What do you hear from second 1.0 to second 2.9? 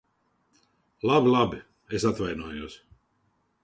Labi, labi. Es atvainojos.